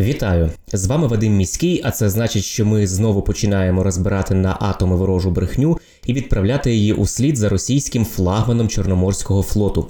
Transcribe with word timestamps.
Вітаю! 0.00 0.50
З 0.72 0.86
вами 0.86 1.06
Вадим 1.06 1.36
Міський, 1.36 1.80
а 1.84 1.90
це 1.90 2.10
значить, 2.10 2.44
що 2.44 2.66
ми 2.66 2.86
знову 2.86 3.22
починаємо 3.22 3.82
розбирати 3.82 4.34
на 4.34 4.56
атоми 4.60 4.96
ворожу 4.96 5.30
брехню 5.30 5.78
і 6.06 6.12
відправляти 6.12 6.74
її 6.74 6.92
у 6.92 7.06
слід 7.06 7.36
за 7.36 7.48
російським 7.48 8.04
флагманом 8.04 8.68
Чорноморського 8.68 9.42
флоту. 9.42 9.86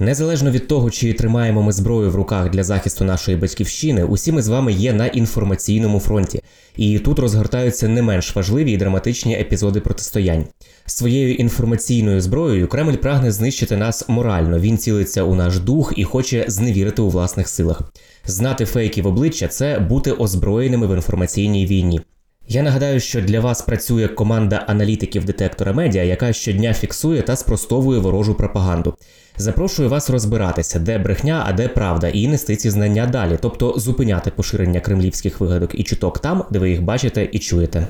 Незалежно 0.00 0.50
від 0.50 0.68
того, 0.68 0.90
чи 0.90 1.12
тримаємо 1.12 1.62
ми 1.62 1.72
зброю 1.72 2.10
в 2.10 2.14
руках 2.14 2.50
для 2.50 2.64
захисту 2.64 3.04
нашої 3.04 3.36
батьківщини, 3.36 4.04
усі 4.04 4.32
ми 4.32 4.42
з 4.42 4.48
вами 4.48 4.72
є 4.72 4.92
на 4.92 5.06
інформаційному 5.06 6.00
фронті, 6.00 6.42
і 6.76 6.98
тут 6.98 7.18
розгортаються 7.18 7.88
не 7.88 8.02
менш 8.02 8.36
важливі 8.36 8.72
і 8.72 8.76
драматичні 8.76 9.34
епізоди 9.34 9.80
протистоянь. 9.80 10.44
Своєю 10.86 11.34
інформаційною 11.34 12.20
зброєю 12.20 12.68
Кремль 12.68 12.96
прагне 12.96 13.32
знищити 13.32 13.76
нас 13.76 14.08
морально. 14.08 14.58
Він 14.58 14.78
цілиться 14.78 15.22
у 15.22 15.34
наш 15.34 15.58
дух 15.58 15.92
і 15.96 16.04
хоче 16.04 16.44
зневірити 16.48 17.02
у 17.02 17.08
власних 17.08 17.48
силах. 17.48 17.82
Знати 18.24 18.64
фейки 18.64 19.02
в 19.02 19.06
обличчя 19.06 19.48
це 19.48 19.78
бути 19.78 20.12
озброєними 20.12 20.86
в 20.86 20.94
інформаційній 20.94 21.66
війні. 21.66 22.00
Я 22.48 22.62
нагадаю, 22.62 23.00
що 23.00 23.20
для 23.20 23.40
вас 23.40 23.62
працює 23.62 24.08
команда 24.08 24.64
аналітиків 24.66 25.24
детектора 25.24 25.72
медіа, 25.72 26.02
яка 26.02 26.32
щодня 26.32 26.74
фіксує 26.74 27.22
та 27.22 27.36
спростовує 27.36 28.00
ворожу 28.00 28.34
пропаганду. 28.34 28.94
Запрошую 29.36 29.88
вас 29.88 30.10
розбиратися, 30.10 30.78
де 30.78 30.98
брехня, 30.98 31.44
а 31.46 31.52
де 31.52 31.68
правда, 31.68 32.08
і 32.08 32.28
нести 32.28 32.56
ці 32.56 32.70
знання 32.70 33.06
далі, 33.06 33.38
тобто 33.42 33.74
зупиняти 33.76 34.30
поширення 34.30 34.80
кремлівських 34.80 35.40
вигадок 35.40 35.70
і 35.74 35.82
чуток 35.82 36.18
там, 36.18 36.44
де 36.50 36.58
ви 36.58 36.70
їх 36.70 36.82
бачите 36.82 37.28
і 37.32 37.38
чуєте. 37.38 37.86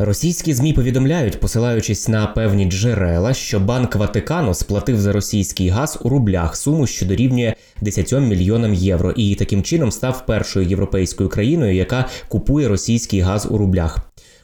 Російські 0.00 0.54
змі 0.54 0.72
повідомляють, 0.72 1.40
посилаючись 1.40 2.08
на 2.08 2.26
певні 2.26 2.64
джерела, 2.64 3.34
що 3.34 3.60
Банк 3.60 3.94
Ватикану 3.94 4.54
сплатив 4.54 5.00
за 5.00 5.12
російський 5.12 5.68
газ 5.68 5.98
у 6.02 6.08
рублях 6.08 6.56
суму, 6.56 6.86
що 6.86 7.06
дорівнює 7.06 7.54
10 7.80 8.12
мільйонам 8.12 8.74
євро, 8.74 9.10
і 9.10 9.34
таким 9.34 9.62
чином 9.62 9.92
став 9.92 10.26
першою 10.26 10.68
європейською 10.68 11.28
країною, 11.28 11.74
яка 11.74 12.08
купує 12.28 12.68
російський 12.68 13.20
газ 13.20 13.48
у 13.50 13.58
рублях. 13.58 13.98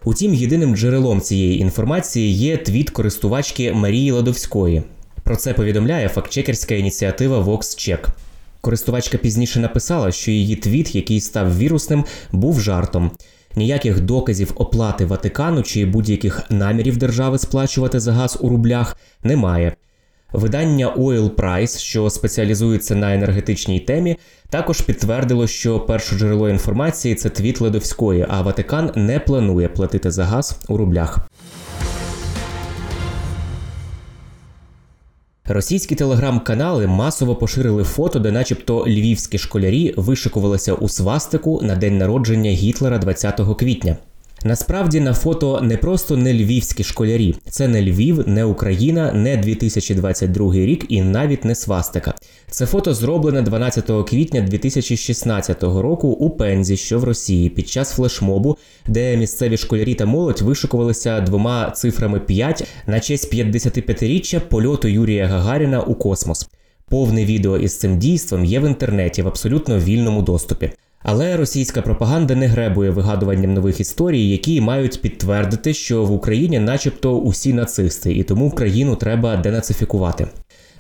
Утім, 0.05 0.35
єдиним 0.35 0.77
джерелом 0.77 1.21
цієї 1.21 1.59
інформації 1.59 2.33
є 2.33 2.57
твіт 2.57 2.91
користувачки 2.91 3.73
Марії 3.73 4.11
Ладовської. 4.11 4.83
Про 5.23 5.37
це 5.37 5.55
повідомляє 5.55 6.09
фактчекерська 6.09 6.75
ініціатива 6.75 7.41
VoxCheck. 7.41 8.07
Користувачка 8.61 9.19
пізніше 9.19 9.61
написала, 9.61 10.13
що 10.13 10.31
її 10.31 10.57
твіт, 10.57 10.95
який 10.95 11.21
став 11.21 11.59
вірусним, 11.59 12.05
був 12.33 12.61
жартом. 12.61 13.11
Ніяких 13.57 14.01
доказів 14.01 14.53
оплати 14.55 15.05
Ватикану 15.05 15.63
чи 15.63 15.87
будь-яких 15.87 16.51
намірів 16.51 16.97
держави 16.97 17.39
сплачувати 17.39 18.01
за 18.01 18.13
газ 18.13 18.39
у 18.41 18.49
рублях 18.49 18.97
немає. 19.23 19.73
Видання 20.33 20.95
Oil 20.95 21.31
Price, 21.31 21.79
що 21.79 22.11
спеціалізується 22.11 22.95
на 22.95 23.15
енергетичній 23.15 23.81
темі, 23.81 24.17
також 24.51 24.81
підтвердило, 24.81 25.47
що 25.47 25.81
перше 25.81 26.17
джерело 26.17 26.49
інформації 26.49 27.15
це 27.15 27.31
твіт 27.31 27.61
Ледовської, 27.61 28.27
а 28.29 28.43
Ватикан 28.43 28.91
не 28.97 29.19
планує 29.21 29.69
платити 29.69 30.11
за 30.11 30.25
газ 30.25 30.61
у 30.69 30.77
рублях. 30.77 31.19
Російські 35.49 35.95
телеграм-канали 35.95 36.87
масово 36.87 37.37
поширили 37.37 37.85
фото, 37.85 38.19
де, 38.19 38.33
начебто, 38.33 38.85
львівські 38.87 39.39
школярі 39.39 39.95
вишикувалися 39.97 40.75
у 40.75 40.89
свастику 40.89 41.61
на 41.63 41.77
день 41.77 41.99
народження 41.99 42.51
Гітлера 42.51 42.99
20 42.99 43.41
квітня. 43.59 43.97
Насправді 44.47 45.01
на 45.01 45.15
фото 45.15 45.61
не 45.61 45.77
просто 45.77 46.17
не 46.17 46.35
львівські 46.35 46.85
школярі, 46.85 47.35
це 47.51 47.69
не 47.69 47.83
Львів, 47.83 48.29
не 48.29 48.45
Україна, 48.45 49.13
не 49.13 49.37
2022 49.37 50.55
рік 50.55 50.85
і 50.89 51.03
навіть 51.03 51.45
не 51.45 51.55
свастика. 51.55 52.15
Це 52.51 52.67
фото 52.67 52.95
зроблене 52.95 53.43
12 53.43 53.91
квітня 54.09 54.41
2016 54.41 55.63
року 55.63 56.09
у 56.09 56.31
Пензі, 56.31 56.77
що 56.77 56.99
в 56.99 57.05
Росії, 57.05 57.49
під 57.49 57.69
час 57.69 57.93
флешмобу, 57.93 58.57
де 58.87 59.17
місцеві 59.17 59.57
школярі 59.57 59.95
та 59.95 60.07
молодь 60.07 60.43
вишикувалися 60.43 61.21
двома 61.21 61.71
цифрами 61.71 62.21
5 62.21 62.67
на 62.87 63.01
честь 63.01 63.35
55-річчя 63.35 64.41
польоту 64.41 64.89
Юрія 64.89 65.27
Гагаріна 65.27 65.81
у 65.81 65.95
космос. 65.95 66.49
Повне 66.89 67.25
відео 67.25 67.59
із 67.59 67.79
цим 67.79 67.99
дійством 67.99 68.45
є 68.45 68.61
в 68.61 68.67
інтернеті 68.67 69.23
в 69.23 69.29
абсолютно 69.29 69.79
вільному 69.79 70.23
доступі. 70.23 70.71
Але 71.07 71.37
російська 71.37 71.83
пропаганда 71.83 72.35
не 72.35 72.47
гребує 72.47 72.91
вигадуванням 72.91 73.55
нових 73.55 73.81
історій, 73.81 74.29
які 74.29 74.61
мають 74.61 75.01
підтвердити, 75.01 75.75
що 75.75 76.05
в 76.05 76.13
Україні, 76.13 76.59
начебто, 76.59 77.19
усі 77.19 77.53
нацисти, 77.53 78.15
і 78.15 78.23
тому 78.23 78.51
країну 78.51 78.97
треба 78.97 79.37
денацифікувати. 79.37 80.27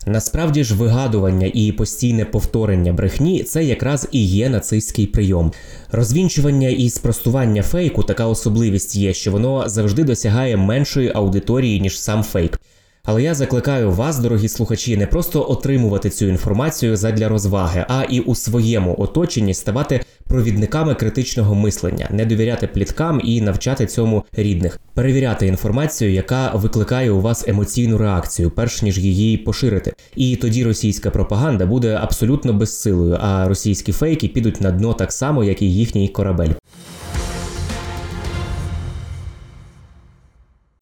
Насправді 0.06 0.64
ж 0.64 0.74
вигадування 0.74 1.50
і 1.54 1.72
постійне 1.72 2.24
повторення 2.24 2.92
брехні 2.92 3.42
це 3.42 3.64
якраз 3.64 4.08
і 4.12 4.24
є 4.24 4.48
нацистський 4.48 5.06
прийом. 5.06 5.52
Розвінчування 5.92 6.68
і 6.68 6.90
спростування 6.90 7.62
фейку 7.62 8.02
така 8.02 8.26
особливість 8.26 8.96
є, 8.96 9.14
що 9.14 9.32
воно 9.32 9.68
завжди 9.68 10.04
досягає 10.04 10.56
меншої 10.56 11.12
аудиторії, 11.14 11.80
ніж 11.80 12.00
сам 12.00 12.22
фейк. 12.22 12.60
Але 13.06 13.22
я 13.22 13.34
закликаю 13.34 13.90
вас, 13.90 14.18
дорогі 14.18 14.48
слухачі, 14.48 14.96
не 14.96 15.06
просто 15.06 15.50
отримувати 15.50 16.10
цю 16.10 16.26
інформацію 16.26 16.96
задля 16.96 17.28
розваги, 17.28 17.84
а 17.88 18.04
і 18.10 18.20
у 18.20 18.34
своєму 18.34 18.94
оточенні 18.98 19.54
ставати 19.54 20.00
провідниками 20.28 20.94
критичного 20.94 21.54
мислення, 21.54 22.08
не 22.10 22.26
довіряти 22.26 22.66
пліткам 22.66 23.20
і 23.24 23.40
навчати 23.40 23.86
цьому 23.86 24.24
рідних, 24.32 24.80
перевіряти 24.94 25.46
інформацію, 25.46 26.12
яка 26.12 26.50
викликає 26.50 27.10
у 27.10 27.20
вас 27.20 27.48
емоційну 27.48 27.98
реакцію, 27.98 28.50
перш 28.50 28.82
ніж 28.82 28.98
її 28.98 29.36
поширити. 29.36 29.92
І 30.16 30.36
тоді 30.36 30.64
російська 30.64 31.10
пропаганда 31.10 31.66
буде 31.66 31.98
абсолютно 32.02 32.52
безсилою, 32.52 33.18
а 33.20 33.48
російські 33.48 33.92
фейки 33.92 34.28
підуть 34.28 34.60
на 34.60 34.70
дно 34.70 34.94
так 34.94 35.12
само, 35.12 35.44
як 35.44 35.62
і 35.62 35.74
їхній 35.74 36.08
корабель. 36.08 36.50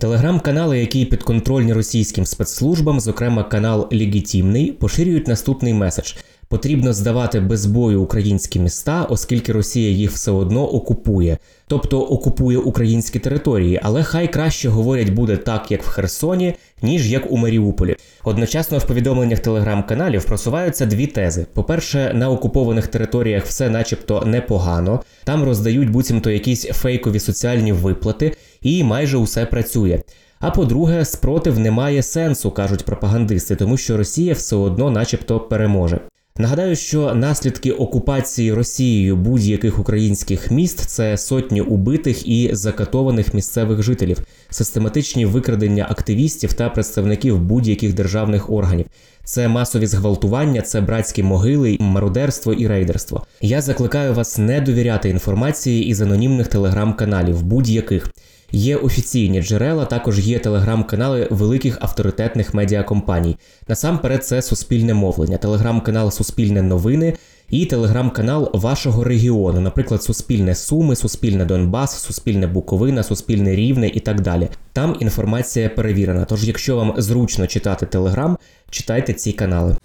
Телеграм-канали, 0.03 0.79
які 0.79 1.05
підконтрольні 1.05 1.73
російським 1.73 2.27
спецслужбам, 2.27 3.01
зокрема 3.01 3.45
канал 3.45 3.89
Легітімний, 3.93 4.73
поширюють 4.73 5.29
наступний 5.29 5.75
меседж: 5.75 6.13
потрібно 6.49 6.93
здавати 6.93 7.41
без 7.41 7.67
бою 7.67 8.03
українські 8.03 8.61
міста, 8.61 9.03
оскільки 9.03 9.53
Росія 9.53 9.91
їх 9.91 10.11
все 10.11 10.31
одно 10.31 10.69
окупує, 10.69 11.39
тобто 11.67 12.01
окупує 12.01 12.59
українські 12.59 13.19
території, 13.19 13.81
але 13.83 14.03
хай 14.03 14.33
краще 14.33 14.69
говорять 14.69 15.11
буде 15.11 15.37
так, 15.37 15.71
як 15.71 15.83
в 15.83 15.89
Херсоні, 15.89 16.55
ніж 16.83 17.13
як 17.13 17.33
у 17.33 17.37
Маріуполі. 17.37 17.97
Одночасно 18.25 18.79
в 18.79 18.87
повідомленнях 18.87 19.39
телеграм-каналів 19.39 20.25
просуваються 20.25 20.87
дві 20.87 21.07
тези: 21.07 21.47
по-перше, 21.55 22.13
на 22.15 22.31
окупованих 22.31 22.87
територіях 22.87 23.45
все, 23.47 23.71
начебто, 23.71 24.23
непогано, 24.27 25.03
там 25.25 25.45
роздають 25.45 25.91
буцімто 25.91 26.31
якісь 26.31 26.65
фейкові 26.65 27.21
соціальні 27.21 27.73
виплати, 27.73 28.37
і 28.63 28.85
майже 28.85 29.17
усе 29.17 29.47
працює. 29.47 30.03
А 30.41 30.51
по-друге, 30.51 31.05
спротив 31.05 31.59
не 31.59 31.71
має 31.71 32.03
сенсу, 32.03 32.51
кажуть 32.51 32.85
пропагандисти, 32.85 33.57
тому 33.57 33.77
що 33.77 33.97
Росія 33.97 34.35
все 34.35 34.57
одно, 34.57 34.91
начебто, 34.91 35.41
переможе. 35.41 36.01
Нагадаю, 36.37 36.77
що 36.77 37.15
наслідки 37.15 37.73
окупації 37.73 38.53
Росією 38.53 39.17
будь-яких 39.17 39.79
українських 39.79 40.51
міст 40.51 40.79
це 40.79 41.17
сотні 41.17 41.61
убитих 41.61 42.29
і 42.29 42.51
закатованих 42.53 43.35
місцевих 43.35 43.83
жителів, 43.83 44.19
систематичні 44.51 45.27
викрадення 45.27 45.87
активістів 45.91 46.53
та 46.53 46.71
представників 46.71 47.39
будь-яких 47.41 47.95
державних 47.95 48.51
органів. 48.51 48.87
Це 49.25 49.49
масові 49.49 49.87
зґвалтування, 49.87 50.63
це 50.63 50.81
братські 50.81 51.23
могили, 51.23 51.77
мародерство 51.81 52.53
і 52.53 52.67
рейдерство. 52.67 53.27
Я 53.41 53.61
закликаю 53.61 54.15
вас 54.15 54.39
не 54.39 54.61
довіряти 54.61 55.09
інформації 55.09 55.87
із 55.87 56.01
анонімних 56.01 56.49
телеграм-каналів, 56.49 57.43
будь-яких. 57.43 58.13
Є 58.55 58.77
офіційні 58.77 59.43
джерела, 59.43 59.85
також 59.85 60.19
є 60.19 60.39
телеграм-канали 60.39 61.29
великих 61.31 61.79
авторитетних 61.81 62.55
медіакомпаній. 62.55 63.37
Насамперед, 63.69 64.25
це 64.25 64.43
суспільне 64.43 64.95
мовлення, 64.95 65.39
телеграм-канал 65.39 66.11
Суспільне 66.11 66.63
новини 66.63 67.15
і 67.51 67.67
телеграм-канал 67.67 68.51
вашого 68.55 69.05
регіону, 69.05 69.61
наприклад, 69.61 70.03
Суспільне 70.03 70.55
Суми, 70.55 70.97
Суспільне 70.97 71.45
Донбас, 71.45 72.03
Суспільне 72.03 72.47
Буковина, 72.47 73.03
Суспільне 73.03 73.57
Рівне 73.57 73.89
і 73.89 74.01
так 74.01 74.21
далі. 74.21 74.49
Там 74.73 74.97
інформація 75.01 75.69
перевірена. 75.69 76.25
Тож, 76.25 76.45
якщо 76.45 76.77
вам 76.77 76.95
зручно 76.97 77.47
читати 77.47 77.87
телеграм, 77.87 78.39
читайте 78.71 79.13
ці 79.13 79.33
канали. 79.33 79.77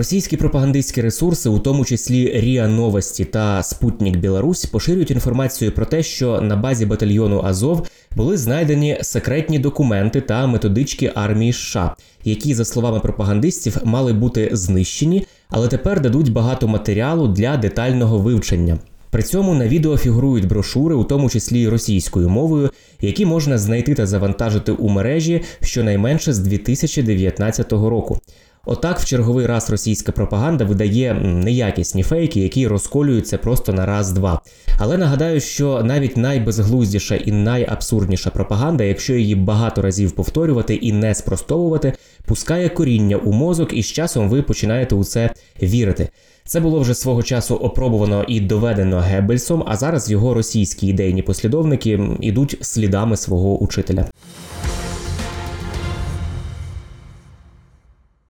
Російські 0.00 0.36
пропагандистські 0.36 1.00
ресурси, 1.00 1.48
у 1.48 1.58
тому 1.58 1.84
числі 1.84 2.40
Ріа 2.40 2.68
Новості 2.68 3.24
та 3.24 3.62
Спутник 3.62 4.16
Білорусь, 4.16 4.66
поширюють 4.66 5.10
інформацію 5.10 5.72
про 5.72 5.86
те, 5.86 6.02
що 6.02 6.40
на 6.40 6.56
базі 6.56 6.86
батальйону 6.86 7.42
Азов 7.44 7.86
були 8.16 8.36
знайдені 8.36 8.98
секретні 9.02 9.58
документи 9.58 10.20
та 10.20 10.46
методички 10.46 11.12
армії 11.14 11.52
США, 11.52 11.94
які, 12.24 12.54
за 12.54 12.64
словами 12.64 13.00
пропагандистів, 13.00 13.76
мали 13.84 14.12
бути 14.12 14.48
знищені, 14.52 15.26
але 15.48 15.68
тепер 15.68 16.00
дадуть 16.00 16.32
багато 16.32 16.68
матеріалу 16.68 17.28
для 17.28 17.56
детального 17.56 18.18
вивчення. 18.18 18.78
При 19.10 19.22
цьому 19.22 19.54
на 19.54 19.68
відео 19.68 19.96
фігурують 19.96 20.48
брошури, 20.48 20.94
у 20.94 21.04
тому 21.04 21.30
числі 21.30 21.68
російською 21.68 22.28
мовою, 22.28 22.70
які 23.00 23.26
можна 23.26 23.58
знайти 23.58 23.94
та 23.94 24.06
завантажити 24.06 24.72
у 24.72 24.88
мережі 24.88 25.42
щонайменше 25.62 26.32
з 26.32 26.38
2019 26.38 27.72
року. 27.72 28.18
Отак, 28.66 28.98
в 29.00 29.04
черговий 29.04 29.46
раз 29.46 29.70
російська 29.70 30.12
пропаганда 30.12 30.64
видає 30.64 31.14
неякісні 31.14 32.02
фейки, 32.02 32.40
які 32.40 32.66
розколюються 32.66 33.38
просто 33.38 33.72
на 33.72 33.86
раз-два. 33.86 34.40
Але 34.78 34.98
нагадаю, 34.98 35.40
що 35.40 35.82
навіть 35.84 36.16
найбезглуздіша 36.16 37.16
і 37.16 37.32
найабсурдніша 37.32 38.30
пропаганда, 38.30 38.84
якщо 38.84 39.14
її 39.14 39.34
багато 39.34 39.82
разів 39.82 40.12
повторювати 40.12 40.74
і 40.74 40.92
не 40.92 41.14
спростовувати, 41.14 41.92
пускає 42.24 42.68
коріння 42.68 43.16
у 43.16 43.32
мозок, 43.32 43.72
і 43.72 43.82
з 43.82 43.86
часом 43.86 44.28
ви 44.28 44.42
починаєте 44.42 44.94
у 44.94 45.04
це 45.04 45.30
вірити. 45.62 46.08
Це 46.44 46.60
було 46.60 46.80
вже 46.80 46.94
свого 46.94 47.22
часу 47.22 47.54
опробувано 47.54 48.24
і 48.28 48.40
доведено 48.40 49.00
Геббельсом, 49.00 49.64
а 49.66 49.76
зараз 49.76 50.10
його 50.10 50.34
російські 50.34 50.86
ідейні 50.86 51.22
послідовники 51.22 52.00
ідуть 52.20 52.56
слідами 52.60 53.16
свого 53.16 53.58
учителя. 53.58 54.06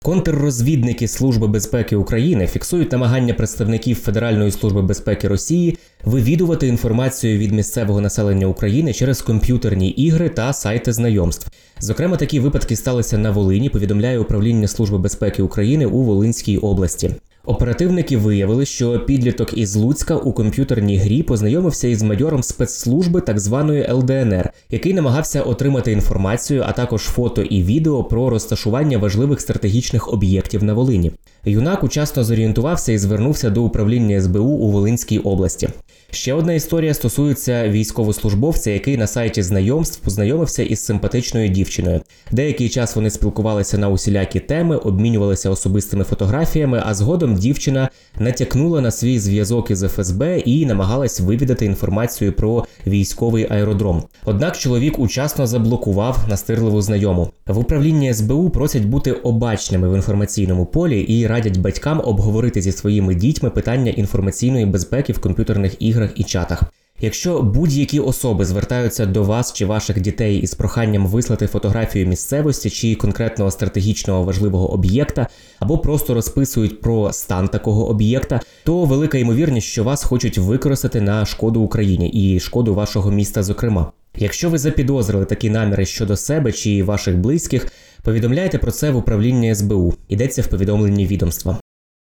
Контррозвідники 0.08 1.08
Служби 1.08 1.46
безпеки 1.46 1.96
України 1.96 2.46
фіксують 2.46 2.92
намагання 2.92 3.34
представників 3.34 3.96
Федеральної 3.96 4.50
служби 4.50 4.82
безпеки 4.82 5.28
Росії 5.28 5.78
вивідувати 6.04 6.66
інформацію 6.66 7.38
від 7.38 7.52
місцевого 7.52 8.00
населення 8.00 8.46
України 8.46 8.92
через 8.92 9.22
комп'ютерні 9.22 9.90
ігри 9.90 10.28
та 10.28 10.52
сайти 10.52 10.92
знайомств. 10.92 11.50
Зокрема, 11.80 12.16
такі 12.16 12.40
випадки 12.40 12.76
сталися 12.76 13.18
на 13.18 13.30
Волині. 13.30 13.70
Повідомляє 13.70 14.18
управління 14.18 14.68
Служби 14.68 14.98
безпеки 14.98 15.42
України 15.42 15.86
у 15.86 16.02
Волинській 16.02 16.58
області. 16.58 17.10
Оперативники 17.48 18.16
виявили, 18.16 18.66
що 18.66 19.00
підліток 19.00 19.58
із 19.58 19.76
Луцька 19.76 20.16
у 20.16 20.32
комп'ютерній 20.32 20.96
грі 20.96 21.22
познайомився 21.22 21.88
із 21.88 22.02
майором 22.02 22.42
спецслужби 22.42 23.20
так 23.20 23.40
званої 23.40 23.92
ЛДНР, 23.92 24.50
який 24.70 24.94
намагався 24.94 25.42
отримати 25.42 25.92
інформацію, 25.92 26.64
а 26.66 26.72
також 26.72 27.02
фото 27.02 27.42
і 27.42 27.62
відео 27.62 28.04
про 28.04 28.30
розташування 28.30 28.98
важливих 28.98 29.40
стратегічних 29.40 30.12
об'єктів 30.12 30.64
на 30.64 30.74
Волині. 30.74 31.12
Юнак 31.44 31.84
учасно 31.84 32.24
зорієнтувався 32.24 32.92
і 32.92 32.98
звернувся 32.98 33.50
до 33.50 33.62
управління 33.62 34.20
СБУ 34.20 34.44
у 34.44 34.70
Волинській 34.70 35.18
області. 35.18 35.68
Ще 36.10 36.34
одна 36.34 36.52
історія 36.52 36.94
стосується 36.94 37.68
військовослужбовця, 37.68 38.70
який 38.70 38.96
на 38.96 39.06
сайті 39.06 39.42
знайомств 39.42 40.04
познайомився 40.04 40.62
із 40.62 40.84
симпатичною 40.84 41.48
дівчиною. 41.48 42.00
Деякий 42.30 42.68
час 42.68 42.96
вони 42.96 43.10
спілкувалися 43.10 43.78
на 43.78 43.88
усілякі 43.88 44.40
теми, 44.40 44.76
обмінювалися 44.76 45.50
особистими 45.50 46.04
фотографіями, 46.04 46.82
а 46.86 46.94
згодом 46.94 47.34
дівчина 47.34 47.88
натякнула 48.18 48.80
на 48.80 48.90
свій 48.90 49.18
зв'язок 49.18 49.70
із 49.70 49.82
ФСБ 49.82 50.38
і 50.38 50.66
намагалась 50.66 51.20
вивідати 51.20 51.66
інформацію 51.66 52.32
про 52.32 52.64
військовий 52.86 53.46
аеродром. 53.50 54.02
Однак 54.24 54.56
чоловік 54.56 54.98
учасно 54.98 55.46
заблокував 55.46 56.18
настирливу 56.28 56.82
знайому. 56.82 57.30
В 57.46 57.58
управлінні 57.58 58.14
СБУ 58.14 58.50
просять 58.50 58.84
бути 58.84 59.12
обачними 59.12 59.88
в 59.88 59.94
інформаційному 59.96 60.66
полі 60.66 61.00
і 61.00 61.26
радять 61.28 61.58
батькам 61.58 62.02
обговорити 62.04 62.62
зі 62.62 62.72
своїми 62.72 63.14
дітьми 63.14 63.50
питання 63.50 63.90
інформаційної 63.90 64.66
безпеки 64.66 65.12
в 65.12 65.18
комп'ютерних 65.18 65.82
іграх 65.82 66.10
і 66.16 66.24
чатах. 66.24 66.62
Якщо 67.00 67.42
будь-які 67.42 68.00
особи 68.00 68.44
звертаються 68.44 69.06
до 69.06 69.22
вас 69.22 69.52
чи 69.52 69.66
ваших 69.66 70.00
дітей 70.00 70.38
із 70.38 70.54
проханням 70.54 71.06
вислати 71.06 71.46
фотографію 71.46 72.06
місцевості 72.06 72.70
чи 72.70 72.94
конкретного 72.94 73.50
стратегічного 73.50 74.22
важливого 74.22 74.72
об'єкта, 74.72 75.26
або 75.58 75.78
просто 75.78 76.14
розписують 76.14 76.80
про 76.80 77.12
стан 77.12 77.48
такого 77.48 77.88
об'єкта, 77.88 78.40
то 78.64 78.84
велика 78.84 79.18
ймовірність, 79.18 79.66
що 79.66 79.84
вас 79.84 80.04
хочуть 80.04 80.38
використати 80.38 81.00
на 81.00 81.26
шкоду 81.26 81.60
Україні 81.60 82.08
і 82.08 82.40
шкоду 82.40 82.74
вашого 82.74 83.10
міста, 83.10 83.42
зокрема. 83.42 83.92
Якщо 84.16 84.50
ви 84.50 84.58
запідозрили 84.58 85.24
такі 85.24 85.50
наміри 85.50 85.86
щодо 85.86 86.16
себе 86.16 86.52
чи 86.52 86.82
ваших 86.82 87.18
близьких, 87.18 87.66
повідомляйте 88.08 88.58
про 88.58 88.70
це 88.70 88.90
в 88.90 88.96
управління 88.96 89.54
СБУ. 89.54 89.94
Йдеться 90.08 90.42
в 90.42 90.46
повідомленні 90.46 91.06
відомства. 91.06 91.60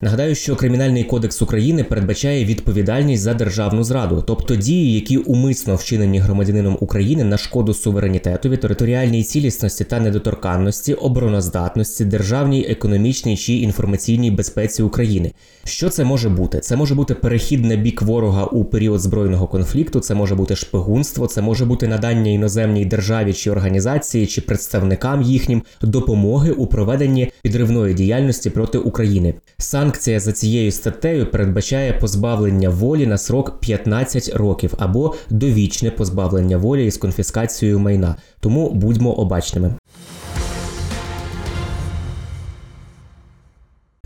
Нагадаю, 0.06 0.36
що 0.36 0.56
Кримінальний 0.56 1.04
кодекс 1.04 1.42
України 1.42 1.84
передбачає 1.84 2.46
відповідальність 2.46 3.24
за 3.24 3.34
державну 3.34 3.84
зраду, 3.84 4.24
тобто 4.28 4.56
дії, 4.56 4.94
які 4.94 5.18
умисно 5.18 5.76
вчинені 5.76 6.20
громадянином 6.20 6.78
України 6.80 7.24
на 7.24 7.38
шкоду 7.38 7.74
суверенітетові, 7.74 8.58
територіальній 8.58 9.24
цілісності 9.24 9.84
та 9.84 10.00
недоторканності, 10.00 10.94
обороноздатності, 10.94 12.06
державній, 12.06 12.66
економічній 12.70 13.38
чи 13.38 13.54
інформаційній 13.54 14.32
безпеці 14.32 14.84
України. 14.84 15.32
Що 15.64 15.90
це 15.90 16.04
може 16.04 16.30
бути? 16.30 16.60
Це 16.60 16.76
може 16.76 16.96
бути 16.96 17.16
перехід 17.16 17.66
на 17.66 17.76
бік 17.76 18.02
ворога 18.02 18.46
у 18.46 18.66
період 18.66 19.00
збройного 19.00 19.48
конфлікту, 19.48 20.00
це 20.00 20.16
може 20.16 20.36
бути 20.36 20.56
шпигунство, 20.56 21.28
це 21.28 21.42
може 21.42 21.66
бути 21.66 21.88
надання 21.88 22.32
іноземній 22.32 22.86
державі 22.86 23.34
чи 23.34 23.52
організації 23.52 24.28
чи 24.28 24.42
представникам 24.42 25.22
їхнім 25.22 25.64
допомоги 25.82 26.52
у 26.52 26.68
проведенні 26.68 27.32
підривної 27.42 27.94
діяльності 27.94 28.50
проти 28.50 28.78
України. 28.78 29.34
Санкція 29.96 30.20
за 30.20 30.32
цією 30.32 30.72
статтею 30.72 31.32
передбачає 31.32 31.94
позбавлення 31.94 32.70
волі 32.70 33.08
на 33.08 33.18
срок 33.18 33.60
15 33.60 34.36
років 34.36 34.74
або 34.78 35.16
довічне 35.30 35.92
позбавлення 35.92 36.58
волі 36.58 36.86
із 36.86 36.98
конфіскацією 36.98 37.80
майна. 37.80 38.16
Тому 38.40 38.70
будьмо 38.70 39.12
обачними. 39.12 39.74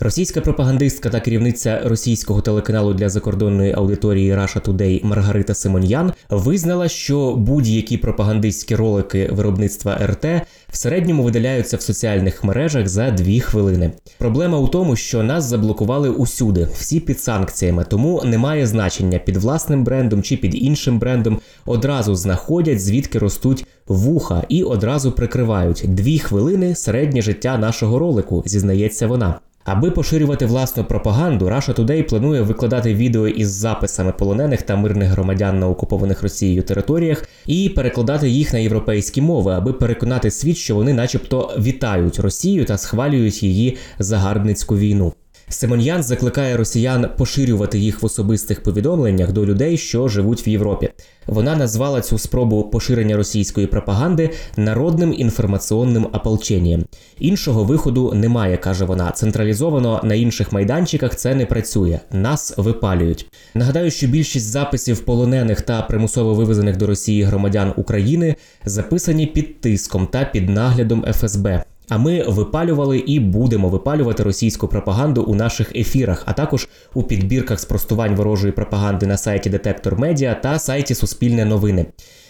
Російська 0.01 0.41
пропагандистка 0.41 1.09
та 1.09 1.19
керівниця 1.19 1.81
російського 1.85 2.41
телеканалу 2.41 2.93
для 2.93 3.09
закордонної 3.09 3.73
аудиторії 3.73 4.33
Russia 4.33 4.61
Today 4.61 5.05
Маргарита 5.05 5.53
Симоньян 5.53 6.13
визнала, 6.29 6.89
що 6.89 7.35
будь-які 7.35 7.97
пропагандистські 7.97 8.75
ролики 8.75 9.29
виробництва 9.31 9.97
РТ 10.03 10.25
в 10.69 10.77
середньому 10.77 11.23
видаляються 11.23 11.77
в 11.77 11.81
соціальних 11.81 12.43
мережах 12.43 12.87
за 12.87 13.11
дві 13.11 13.39
хвилини. 13.39 13.91
Проблема 14.18 14.57
у 14.57 14.68
тому, 14.68 14.95
що 14.95 15.23
нас 15.23 15.44
заблокували 15.45 16.09
усюди, 16.09 16.68
всі 16.73 16.99
під 16.99 17.19
санкціями, 17.19 17.85
тому 17.89 18.21
немає 18.25 18.68
значення 18.68 19.19
під 19.19 19.37
власним 19.37 19.83
брендом 19.83 20.23
чи 20.23 20.37
під 20.37 20.63
іншим 20.63 20.99
брендом. 20.99 21.39
Одразу 21.65 22.15
знаходять 22.15 22.81
звідки 22.81 23.19
ростуть 23.19 23.65
вуха 23.87 24.44
і 24.49 24.63
одразу 24.63 25.11
прикривають 25.11 25.83
дві 25.87 26.19
хвилини 26.19 26.75
середнє 26.75 27.21
життя 27.21 27.57
нашого 27.57 27.99
ролику, 27.99 28.44
зізнається 28.45 29.07
вона. 29.07 29.39
Аби 29.66 29.92
поширювати 29.92 30.45
власну 30.45 30.83
пропаганду, 30.83 31.45
Russia 31.45 31.75
Today 31.75 32.04
планує 32.04 32.42
викладати 32.42 32.94
відео 32.94 33.28
із 33.28 33.49
записами 33.49 34.11
полонених 34.11 34.61
та 34.61 34.75
мирних 34.75 35.09
громадян 35.09 35.59
на 35.59 35.68
окупованих 35.68 36.23
Росією 36.23 36.61
територіях 36.61 37.23
і 37.45 37.69
перекладати 37.69 38.30
їх 38.30 38.54
на 38.54 38.59
європейські 38.59 39.21
мови, 39.21 39.54
аби 39.54 39.73
переконати 39.73 40.31
світ, 40.31 40.57
що 40.57 40.75
вони, 40.75 40.94
начебто, 40.94 41.54
вітають 41.59 42.19
Росію 42.19 42.66
та 42.66 42.78
схвалюють 42.78 43.44
її 43.44 43.78
загарбницьку 43.99 44.78
війну. 44.78 45.13
Симоньян 45.49 46.03
закликає 46.03 46.57
росіян 46.57 47.09
поширювати 47.18 47.79
їх 47.79 48.01
в 48.01 48.06
особистих 48.06 48.63
повідомленнях 48.63 49.31
до 49.31 49.45
людей, 49.45 49.77
що 49.77 50.07
живуть 50.07 50.47
в 50.47 50.49
Європі. 50.49 50.89
Вона 51.27 51.56
назвала 51.56 52.01
цю 52.01 52.18
спробу 52.18 52.63
поширення 52.63 53.18
російської 53.18 53.68
пропаганди 53.68 54.29
народним 54.57 55.13
інформаційним 55.18 56.07
ополченням. 56.13 56.85
Іншого 57.19 57.63
виходу 57.63 58.13
немає, 58.13 58.57
каже 58.57 58.85
вона. 58.85 59.11
Централізовано 59.11 60.01
на 60.03 60.15
інших 60.15 60.51
майданчиках 60.51 61.15
це 61.15 61.35
не 61.35 61.45
працює. 61.45 61.99
Нас 62.11 62.53
випалюють. 62.57 63.25
Нагадаю, 63.53 63.91
що 63.91 64.07
більшість 64.07 64.51
записів 64.51 64.99
полонених 64.99 65.61
та 65.61 65.81
примусово 65.81 66.33
вивезених 66.33 66.77
до 66.77 66.87
Росії 66.87 67.23
громадян 67.23 67.73
України 67.77 68.35
записані 68.65 69.25
під 69.25 69.61
тиском 69.61 70.07
та 70.07 70.25
під 70.25 70.49
наглядом 70.49 71.06
ФСБ. 71.13 71.63
А 71.89 71.97
ми 71.97 72.23
випалювали 72.23 72.99
і 72.99 73.19
будемо 73.19 73.69
випалювати 73.69 74.23
російську 74.23 74.67
пропаганду 74.67 75.21
у 75.21 75.35
наших 75.35 75.75
ефірах, 75.75 76.23
а 76.25 76.33
також 76.33 76.67
у 76.93 77.03
підбірках 77.03 77.59
спростувань 77.59 78.15
ворожої 78.15 78.53
пропаганди 78.53 79.07
на 79.07 79.17
сайті 79.17 79.49
Детектор 79.49 79.99
Медіа 79.99 80.33
та 80.33 80.59
сайті 80.59 80.95
Суспільне 80.95 81.45
новини. 81.45 81.85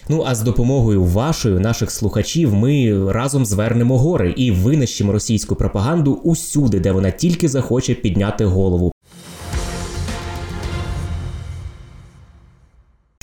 Ну 0.10 0.24
а 0.28 0.36
з 0.36 0.42
допомогою 0.42 1.04
вашої, 1.04 1.60
наших 1.60 1.92
слухачів, 1.92 2.54
ми 2.54 3.04
разом 3.12 3.46
звернемо 3.46 3.98
гори 3.98 4.32
і 4.38 4.52
винищимо 4.52 5.12
російську 5.12 5.56
пропаганду 5.56 6.14
усюди, 6.14 6.80
де 6.80 6.92
вона 6.92 7.12
тільки 7.12 7.50
захоче 7.50 7.96
підняти 7.96 8.46
голову. 8.46 8.92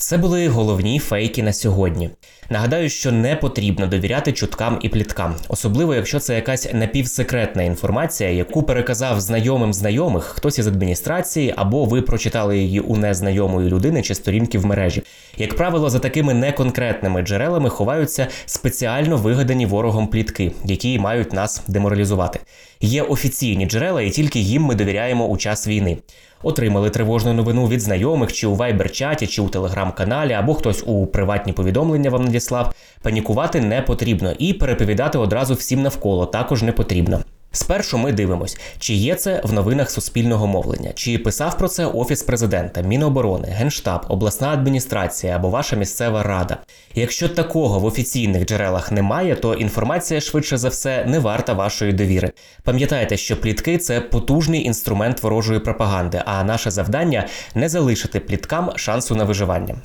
Це 0.06 0.18
були 0.18 0.48
головні 0.48 0.98
фейки 0.98 1.42
на 1.42 1.52
сьогодні. 1.52 2.10
Нагадаю, 2.50 2.88
що 2.88 3.12
не 3.12 3.36
потрібно 3.36 3.86
довіряти 3.86 4.32
чуткам 4.32 4.78
і 4.82 4.88
пліткам, 4.88 5.34
особливо 5.48 5.94
якщо 5.94 6.18
це 6.18 6.34
якась 6.34 6.68
напівсекретна 6.74 7.62
інформація, 7.62 8.30
яку 8.30 8.62
переказав 8.62 9.20
знайомим 9.20 9.74
знайомих 9.74 10.24
хтось 10.24 10.58
із 10.58 10.66
адміністрації, 10.66 11.54
або 11.56 11.84
ви 11.84 12.02
прочитали 12.02 12.58
її 12.58 12.80
у 12.80 12.96
незнайомої 12.96 13.70
людини 13.70 14.02
чи 14.02 14.14
сторінки 14.14 14.58
в 14.58 14.66
мережі. 14.66 15.02
Як 15.36 15.56
правило, 15.56 15.90
за 15.90 15.98
такими 15.98 16.34
неконкретними 16.34 17.22
джерелами 17.22 17.70
ховаються 17.70 18.26
спеціально 18.44 19.16
вигадані 19.16 19.66
ворогом 19.66 20.06
плітки, 20.06 20.52
які 20.64 20.98
мають 20.98 21.32
нас 21.32 21.62
деморалізувати. 21.68 22.40
Є 22.80 23.02
офіційні 23.02 23.66
джерела, 23.66 24.02
і 24.02 24.10
тільки 24.10 24.38
їм 24.38 24.62
ми 24.62 24.74
довіряємо 24.74 25.26
у 25.26 25.36
час 25.36 25.66
війни. 25.66 25.98
Отримали 26.42 26.90
тривожну 26.90 27.32
новину 27.32 27.68
від 27.68 27.80
знайомих, 27.80 28.32
чи 28.32 28.46
у 28.46 28.54
вайбер-чаті, 28.54 29.26
чи 29.26 29.42
у 29.42 29.48
телеграм-каналі, 29.48 30.32
або 30.32 30.54
хтось 30.54 30.84
у 30.86 31.06
приватні 31.06 31.52
повідомлення 31.52 32.10
вам 32.10 32.24
надіслав. 32.24 32.74
Панікувати 33.02 33.60
не 33.60 33.82
потрібно 33.82 34.32
і 34.38 34.52
переповідати 34.52 35.18
одразу 35.18 35.54
всім 35.54 35.82
навколо 35.82 36.26
також 36.26 36.62
не 36.62 36.72
потрібно. 36.72 37.20
Спершу 37.56 37.98
ми 37.98 38.12
дивимось, 38.12 38.58
чи 38.78 38.94
є 38.94 39.14
це 39.14 39.40
в 39.44 39.52
новинах 39.52 39.90
суспільного 39.90 40.46
мовлення, 40.46 40.92
чи 40.94 41.18
писав 41.18 41.58
про 41.58 41.68
це 41.68 41.86
офіс 41.86 42.22
президента, 42.22 42.80
Міноборони, 42.80 43.48
Генштаб, 43.48 44.06
обласна 44.08 44.48
адміністрація 44.48 45.36
або 45.36 45.48
ваша 45.50 45.76
місцева 45.76 46.22
рада. 46.22 46.58
Якщо 46.94 47.28
такого 47.28 47.78
в 47.78 47.84
офіційних 47.84 48.46
джерелах 48.46 48.92
немає, 48.92 49.36
то 49.36 49.54
інформація 49.54 50.20
швидше 50.20 50.56
за 50.56 50.68
все 50.68 51.04
не 51.04 51.18
варта 51.18 51.52
вашої 51.52 51.92
довіри. 51.92 52.32
Пам'ятайте, 52.62 53.16
що 53.16 53.40
плітки 53.40 53.78
це 53.78 54.00
потужний 54.00 54.64
інструмент 54.64 55.22
ворожої 55.22 55.60
пропаганди, 55.60 56.22
а 56.26 56.44
наше 56.44 56.70
завдання 56.70 57.26
не 57.54 57.68
залишити 57.68 58.20
пліткам 58.20 58.72
шансу 58.76 59.16
на 59.16 59.24
виживання. 59.24 59.76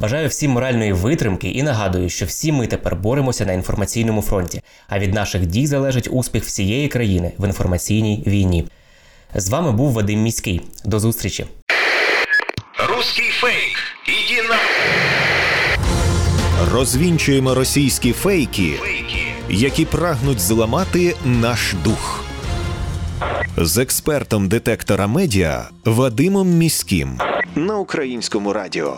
Бажаю 0.00 0.28
всім 0.28 0.50
моральної 0.50 0.92
витримки 0.92 1.48
і 1.48 1.62
нагадую, 1.62 2.08
що 2.08 2.26
всі 2.26 2.52
ми 2.52 2.66
тепер 2.66 2.96
боремося 2.96 3.44
на 3.46 3.52
інформаційному 3.52 4.22
фронті, 4.22 4.62
а 4.88 4.98
від 4.98 5.14
наших 5.14 5.46
дій 5.46 5.66
залежить 5.66 6.08
успіх 6.10 6.44
всієї 6.44 6.88
країни 6.88 7.32
в 7.38 7.44
інформаційній 7.46 8.24
війні. 8.26 8.68
З 9.34 9.48
вами 9.48 9.72
був 9.72 9.92
Вадим 9.92 10.22
Міський. 10.22 10.60
До 10.84 10.98
зустрічі. 11.00 11.46
Русский 12.88 13.30
фейк. 13.30 13.76
Иди 14.08 14.48
на... 14.48 14.56
Розвінчуємо 16.72 17.54
російські 17.54 18.12
фейки, 18.12 18.72
Фейки. 18.80 19.26
які 19.48 19.84
прагнуть 19.84 20.40
зламати 20.40 21.14
наш 21.24 21.74
дух. 21.84 22.24
З 23.56 23.78
експертом 23.78 24.48
детектора 24.48 25.06
медіа 25.06 25.68
Вадимом 25.84 26.48
Міським 26.48 27.18
на 27.54 27.78
українському 27.78 28.52
радіо. 28.52 28.96